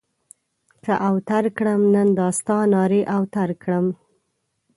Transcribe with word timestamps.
که 0.83 0.93
اوتر 1.07 1.43
کړم؛ 1.57 1.81
نن 1.93 2.07
دا 2.19 2.27
ستا 2.37 2.57
نارې 2.73 3.01
اوتر 3.15 3.49
کړم. 3.61 3.85